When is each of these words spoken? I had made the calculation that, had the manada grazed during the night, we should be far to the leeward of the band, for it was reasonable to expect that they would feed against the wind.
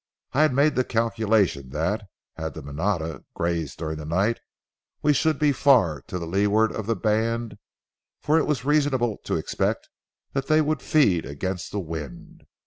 I 0.33 0.41
had 0.41 0.51
made 0.51 0.73
the 0.73 0.83
calculation 0.83 1.69
that, 1.73 2.07
had 2.35 2.55
the 2.55 2.63
manada 2.63 3.23
grazed 3.35 3.77
during 3.77 3.97
the 3.97 4.03
night, 4.05 4.39
we 5.03 5.13
should 5.13 5.37
be 5.37 5.51
far 5.51 6.01
to 6.07 6.17
the 6.17 6.25
leeward 6.25 6.71
of 6.71 6.87
the 6.87 6.95
band, 6.95 7.59
for 8.19 8.39
it 8.39 8.47
was 8.47 8.65
reasonable 8.65 9.19
to 9.25 9.35
expect 9.37 9.89
that 10.33 10.47
they 10.47 10.59
would 10.59 10.81
feed 10.81 11.27
against 11.27 11.71
the 11.71 11.79
wind. 11.79 12.47